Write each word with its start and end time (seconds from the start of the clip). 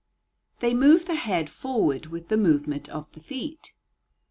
They 0.61 0.73
move 0.73 1.05
the 1.05 1.13
head 1.13 1.47
forward 1.47 2.07
with 2.07 2.29
the 2.29 2.35
movement 2.35 2.89
of 2.89 3.05
the 3.11 3.19
feet. 3.19 3.71